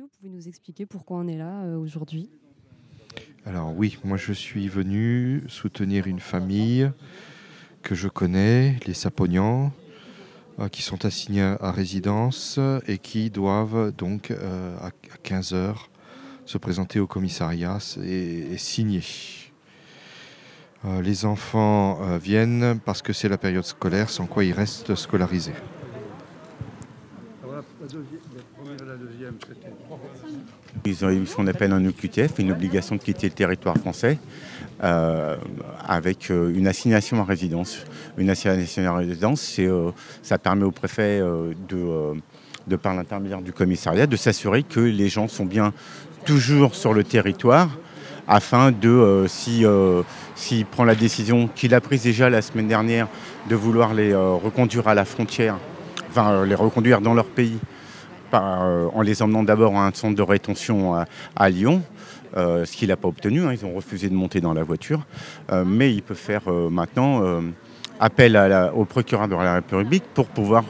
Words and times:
Vous 0.00 0.08
pouvez 0.08 0.28
nous 0.28 0.48
expliquer 0.48 0.86
pourquoi 0.86 1.18
on 1.18 1.28
est 1.28 1.36
là 1.36 1.62
euh, 1.62 1.76
aujourd'hui? 1.76 2.28
Alors 3.46 3.72
oui, 3.76 3.96
moi 4.02 4.16
je 4.16 4.32
suis 4.32 4.66
venu 4.66 5.44
soutenir 5.46 6.08
une 6.08 6.18
famille 6.18 6.90
que 7.82 7.94
je 7.94 8.08
connais, 8.08 8.76
les 8.86 8.94
Sapognans, 8.94 9.70
euh, 10.58 10.68
qui 10.68 10.82
sont 10.82 11.04
assignés 11.04 11.54
à 11.60 11.70
résidence 11.70 12.58
et 12.88 12.98
qui 12.98 13.30
doivent 13.30 13.92
donc 13.92 14.32
euh, 14.32 14.76
à 14.80 14.90
15 15.22 15.54
heures 15.54 15.90
se 16.44 16.58
présenter 16.58 16.98
au 16.98 17.06
commissariat 17.06 17.78
et, 18.02 18.58
signer. 18.58 19.04
Les 21.02 21.24
enfants 21.24 22.18
viennent 22.18 22.78
parce 22.84 23.00
que 23.00 23.14
c'est 23.14 23.30
la 23.30 23.38
période 23.38 23.64
scolaire, 23.64 24.10
sans 24.10 24.26
quoi 24.26 24.44
ils 24.44 24.52
restent 24.52 24.94
scolarisés. 24.94 25.54
Ils 30.84 31.04
ont 31.04 31.10
eu 31.10 31.26
ce 31.26 31.36
qu'on 31.36 31.46
appelle 31.46 31.72
un 31.72 31.84
OQTF, 31.86 32.38
une 32.38 32.52
obligation 32.52 32.96
de 32.96 33.00
quitter 33.00 33.28
le 33.28 33.34
territoire 33.34 33.76
français, 33.76 34.18
euh, 34.82 35.36
avec 35.86 36.30
euh, 36.30 36.52
une 36.54 36.66
assignation 36.66 37.20
à 37.20 37.24
résidence. 37.24 37.78
Une 38.18 38.30
assignation 38.30 38.86
à 38.86 38.98
résidence, 38.98 39.56
euh, 39.60 39.90
ça 40.22 40.38
permet 40.38 40.64
au 40.64 40.70
préfet 40.70 41.20
de, 41.20 42.14
de, 42.66 42.76
par 42.76 42.94
l'intermédiaire 42.94 43.42
du 43.42 43.52
commissariat, 43.52 44.06
de 44.06 44.16
s'assurer 44.16 44.62
que 44.62 44.80
les 44.80 45.08
gens 45.08 45.28
sont 45.28 45.46
bien 45.46 45.72
toujours 46.24 46.74
sur 46.74 46.92
le 46.92 47.04
territoire, 47.04 47.70
afin 48.26 48.72
de, 48.72 48.88
euh, 48.88 49.28
si, 49.28 49.64
s'il 50.34 50.66
prend 50.66 50.84
la 50.84 50.94
décision 50.94 51.48
qu'il 51.54 51.74
a 51.74 51.80
prise 51.80 52.02
déjà 52.02 52.30
la 52.30 52.42
semaine 52.42 52.68
dernière, 52.68 53.08
de 53.48 53.54
vouloir 53.54 53.94
les 53.94 54.14
reconduire 54.14 54.88
à 54.88 54.94
la 54.94 55.04
frontière, 55.04 55.58
enfin 56.08 56.44
les 56.44 56.54
reconduire 56.54 57.00
dans 57.00 57.14
leur 57.14 57.26
pays, 57.26 57.58
par, 58.34 58.64
euh, 58.64 58.86
en 58.92 59.02
les 59.02 59.22
emmenant 59.22 59.44
d'abord 59.44 59.76
à 59.76 59.86
un 59.86 59.92
centre 59.94 60.16
de 60.16 60.22
rétention 60.22 60.94
à, 60.96 61.04
à 61.36 61.48
Lyon, 61.50 61.82
euh, 62.36 62.64
ce 62.64 62.76
qu'il 62.76 62.88
n'a 62.88 62.96
pas 62.96 63.06
obtenu. 63.06 63.44
hein, 63.44 63.52
ils 63.52 63.64
ont 63.64 63.72
refusé 63.72 64.08
de 64.08 64.14
monter 64.14 64.40
dans 64.40 64.52
la 64.54 64.64
voiture. 64.64 65.02
Euh, 65.52 65.62
mais 65.64 65.94
il 65.94 66.02
peut 66.02 66.14
faire 66.16 66.42
euh, 66.48 66.68
maintenant 66.68 67.22
appel 68.00 68.34
à 68.34 68.48
la- 68.48 68.74
au 68.74 68.84
procureur 68.84 69.28
de 69.28 69.36
la 69.36 69.54
République 69.54 70.02
pour 70.14 70.26
pouvoir 70.26 70.64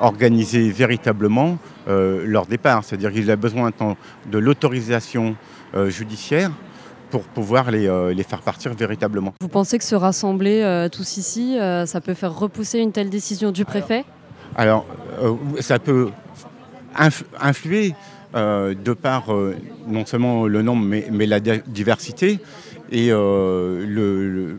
organiser 0.00 0.70
véritablement 0.70 1.58
leur 1.88 2.46
départ. 2.46 2.84
C'est-à-dire 2.84 3.12
qu'il 3.12 3.28
a 3.32 3.36
besoin 3.36 3.70
de 4.30 4.38
l'autorisation 4.38 5.34
judiciaire 5.88 6.50
pour 7.10 7.24
pouvoir 7.24 7.70
les, 7.72 7.88
euh, 7.88 8.14
les 8.14 8.22
faire 8.22 8.40
partir 8.40 8.72
véritablement. 8.74 9.34
Vous 9.40 9.48
pensez 9.48 9.76
que 9.76 9.84
se 9.84 9.96
rassembler 9.96 10.62
euh, 10.62 10.88
tous 10.88 11.16
ici, 11.18 11.58
euh, 11.58 11.84
ça 11.84 12.00
peut 12.00 12.14
faire 12.14 12.34
repousser 12.34 12.78
une 12.78 12.92
telle 12.92 13.10
décision 13.10 13.50
du 13.50 13.64
préfet? 13.64 14.04
Alors, 14.56 14.86
ça 15.60 15.78
peut 15.78 16.08
influer 17.40 17.94
euh, 18.34 18.74
de 18.74 18.92
par 18.92 19.32
euh, 19.32 19.54
non 19.86 20.06
seulement 20.06 20.46
le 20.46 20.62
nombre, 20.62 20.84
mais, 20.84 21.06
mais 21.12 21.26
la 21.26 21.40
di- 21.40 21.60
diversité 21.66 22.38
et 22.90 23.08
euh, 23.10 23.84
le, 23.86 24.58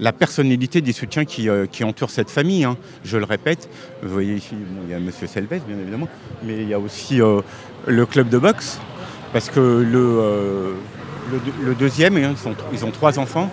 la 0.00 0.12
personnalité 0.12 0.80
des 0.80 0.92
soutiens 0.92 1.24
qui, 1.24 1.48
qui 1.70 1.84
entourent 1.84 2.10
cette 2.10 2.30
famille. 2.30 2.64
hein. 2.64 2.76
Je 3.04 3.16
le 3.18 3.24
répète, 3.24 3.68
vous 4.02 4.12
voyez 4.12 4.34
ici, 4.34 4.54
il 4.84 4.90
y 4.90 4.94
a 4.94 4.96
M. 4.98 5.10
Selves, 5.12 5.48
bien 5.48 5.78
évidemment, 5.80 6.08
mais 6.44 6.62
il 6.62 6.68
y 6.68 6.74
a 6.74 6.78
aussi 6.80 7.20
le 7.86 8.06
club 8.06 8.28
de 8.28 8.38
boxe, 8.38 8.80
parce 9.32 9.50
que 9.50 9.60
le, 9.60 10.74
le, 11.32 11.38
deux- 11.38 11.64
le 11.64 11.74
deuxième, 11.74 12.16
hein, 12.16 12.34
ils, 12.72 12.78
ils 12.78 12.84
ont 12.84 12.90
trois 12.90 13.18
enfants. 13.18 13.50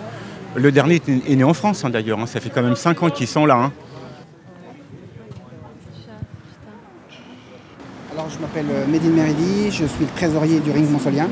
Le 0.54 0.70
dernier 0.70 1.00
est 1.06 1.34
né 1.36 1.44
en 1.44 1.54
France, 1.54 1.84
hein, 1.84 1.90
d'ailleurs. 1.90 2.18
Ça 2.28 2.38
fait 2.40 2.50
quand 2.50 2.62
même 2.62 2.76
cinq 2.76 3.02
ans 3.02 3.08
qu'ils 3.10 3.26
sont 3.26 3.46
là. 3.46 3.56
hein. 3.56 3.72
Alors 8.12 8.21
je 8.34 8.40
m'appelle 8.40 8.66
euh, 8.70 8.86
Médine 8.86 9.12
Meridi, 9.12 9.70
je 9.70 9.84
suis 9.84 10.04
le 10.04 10.10
trésorier 10.14 10.60
du 10.60 10.70
Ring 10.70 10.90
Monsolien. 10.90 11.28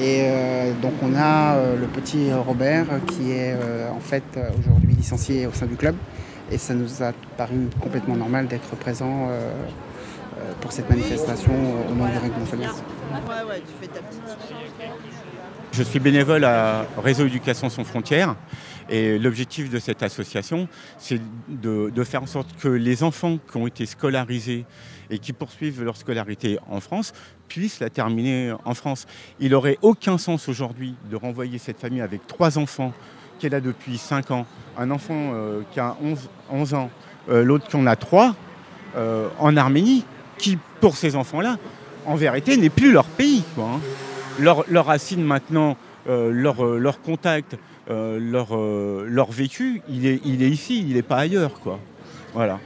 Et 0.00 0.20
euh, 0.22 0.72
donc 0.80 0.92
on 1.02 1.14
a 1.16 1.56
euh, 1.56 1.76
le 1.76 1.86
petit 1.86 2.32
Robert 2.32 2.86
qui 3.08 3.32
est 3.32 3.54
euh, 3.54 3.90
en 3.90 3.98
fait 3.98 4.22
aujourd'hui 4.58 4.94
licencié 4.94 5.46
au 5.46 5.52
sein 5.52 5.66
du 5.66 5.74
club. 5.76 5.96
Et 6.50 6.58
ça 6.58 6.72
nous 6.74 7.02
a 7.02 7.12
paru 7.36 7.68
complètement 7.80 8.16
normal 8.16 8.46
d'être 8.46 8.74
présent 8.76 9.28
pour 10.62 10.72
cette 10.72 10.88
manifestation 10.88 11.52
au 11.52 11.94
nom 11.94 12.06
du 12.06 12.16
Ring 12.16 12.32
Monsolien. 12.38 12.70
Ouais, 12.70 13.50
ouais, 13.50 13.60
tu 13.66 13.74
fais 13.78 13.88
ta 13.88 14.00
petite. 14.00 14.22
Je 15.72 15.82
suis 15.82 16.00
bénévole 16.00 16.44
à 16.44 16.86
Réseau 16.96 17.26
Éducation 17.26 17.68
sans 17.68 17.84
frontières 17.84 18.34
et 18.88 19.18
l'objectif 19.18 19.70
de 19.70 19.78
cette 19.78 20.02
association, 20.02 20.68
c'est 20.98 21.20
de, 21.48 22.04
faire 22.04 22.22
en 22.22 22.26
sorte 22.26 22.56
que 22.58 22.68
les 22.68 23.02
enfants 23.02 23.38
qui 23.50 23.56
ont 23.56 23.66
été 23.66 23.86
scolarisés 23.86 24.64
et 25.10 25.18
qui 25.18 25.32
poursuivent 25.32 25.82
leur 25.82 25.96
scolarité 25.96 26.58
en 26.68 26.80
France 26.80 27.12
puissent 27.48 27.80
la 27.80 27.90
terminer 27.90 28.54
en 28.64 28.74
France. 28.74 29.06
Il 29.40 29.50
n'aurait 29.50 29.78
aucun 29.82 30.18
sens 30.18 30.48
aujourd'hui 30.48 30.94
de 31.10 31.16
renvoyer 31.16 31.58
cette 31.58 31.80
famille 31.80 32.00
avec 32.00 32.26
trois 32.26 32.58
enfants 32.58 32.92
est 33.46 33.50
là 33.50 33.60
depuis 33.60 33.98
5 33.98 34.30
ans, 34.30 34.46
un 34.76 34.90
enfant 34.90 35.32
euh, 35.32 35.60
qui 35.72 35.80
a 35.80 35.96
11, 36.02 36.28
11 36.50 36.74
ans, 36.74 36.90
euh, 37.28 37.44
l'autre 37.44 37.68
qui 37.68 37.76
en 37.76 37.86
a 37.86 37.96
3, 37.96 38.34
euh, 38.96 39.28
en 39.38 39.56
Arménie, 39.56 40.04
qui 40.38 40.58
pour 40.80 40.96
ces 40.96 41.16
enfants-là, 41.16 41.56
en 42.06 42.16
vérité, 42.16 42.56
n'est 42.56 42.70
plus 42.70 42.92
leur 42.92 43.04
pays. 43.04 43.44
Hein 43.58 43.80
leur, 44.38 44.86
racine 44.86 45.22
maintenant, 45.22 45.76
leur 46.06 47.02
contact, 47.02 47.56
euh, 47.90 48.18
leur, 48.20 48.54
euh, 48.54 49.06
leur 49.08 49.30
vécu, 49.30 49.80
il 49.88 50.06
est, 50.06 50.20
il 50.24 50.42
est 50.42 50.50
ici, 50.50 50.84
il 50.86 50.94
n'est 50.94 51.02
pas 51.02 51.16
ailleurs. 51.16 51.58
Quoi. 51.60 51.78
Voilà. 52.34 52.58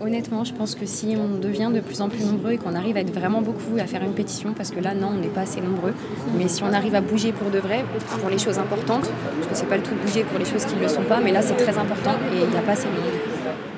Honnêtement, 0.00 0.44
je 0.44 0.54
pense 0.54 0.76
que 0.76 0.86
si 0.86 1.16
on 1.18 1.38
devient 1.40 1.70
de 1.74 1.80
plus 1.80 2.00
en 2.00 2.08
plus 2.08 2.24
nombreux 2.24 2.52
et 2.52 2.56
qu'on 2.56 2.76
arrive 2.76 2.96
à 2.96 3.00
être 3.00 3.12
vraiment 3.12 3.42
beaucoup 3.42 3.76
à 3.80 3.86
faire 3.86 4.02
une 4.04 4.12
pétition, 4.12 4.54
parce 4.54 4.70
que 4.70 4.78
là, 4.78 4.94
non, 4.94 5.08
on 5.16 5.20
n'est 5.20 5.26
pas 5.26 5.40
assez 5.40 5.60
nombreux, 5.60 5.92
mais 6.38 6.46
si 6.46 6.62
on 6.62 6.72
arrive 6.72 6.94
à 6.94 7.00
bouger 7.00 7.32
pour 7.32 7.50
de 7.50 7.58
vrai, 7.58 7.84
pour 8.20 8.30
les 8.30 8.38
choses 8.38 8.60
importantes, 8.60 9.10
parce 9.34 9.46
que 9.48 9.54
c'est 9.54 9.68
pas 9.68 9.76
le 9.76 9.82
tout 9.82 9.94
de 9.94 10.00
bouger 10.00 10.22
pour 10.22 10.38
les 10.38 10.44
choses 10.44 10.64
qui 10.64 10.76
ne 10.76 10.82
le 10.82 10.88
sont 10.88 11.02
pas, 11.02 11.20
mais 11.20 11.32
là, 11.32 11.42
c'est 11.42 11.56
très 11.56 11.76
important 11.76 12.14
et 12.32 12.44
il 12.44 12.48
n'y 12.48 12.56
a 12.56 12.62
pas 12.62 12.72
assez 12.72 12.86
de 12.86 12.92
monde. 12.92 13.18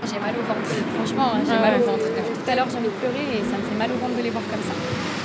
J'ai 0.04 0.20
mal 0.20 0.34
au 0.36 0.46
ventre, 0.46 0.69
franchement, 0.94 1.32
hein, 1.34 1.40
j'ai 1.46 1.58
mal 1.58 1.80
au 1.80 1.84
ventre. 1.84 2.04
Depuis 2.04 2.44
tout 2.44 2.50
à 2.50 2.54
l'heure, 2.54 2.66
j'ai 2.70 2.76
envie 2.76 2.86
de 2.86 3.00
pleurer 3.00 3.24
et 3.40 3.44
ça 3.50 3.56
me 3.56 3.62
fait 3.62 3.78
mal 3.78 3.90
au 3.90 3.98
ventre 3.98 4.16
de 4.19 4.22
les 4.22 4.30
voir 4.30 4.44
comme 4.50 4.60
ça. 4.60 5.19